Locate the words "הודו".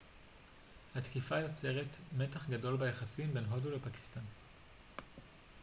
3.43-3.71